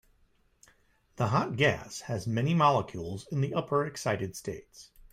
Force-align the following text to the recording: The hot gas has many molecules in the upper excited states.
The 1.17 1.27
hot 1.27 1.57
gas 1.57 2.01
has 2.09 2.25
many 2.25 2.55
molecules 2.55 3.27
in 3.31 3.41
the 3.41 3.53
upper 3.53 3.85
excited 3.85 4.35
states. 4.35 4.89